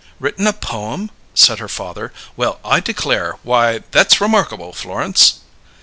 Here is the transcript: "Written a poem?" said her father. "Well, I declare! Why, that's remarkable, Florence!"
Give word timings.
"Written 0.19 0.47
a 0.47 0.53
poem?" 0.53 1.11
said 1.35 1.59
her 1.59 1.67
father. 1.67 2.11
"Well, 2.35 2.59
I 2.65 2.79
declare! 2.79 3.35
Why, 3.43 3.83
that's 3.91 4.19
remarkable, 4.19 4.73
Florence!" 4.73 5.41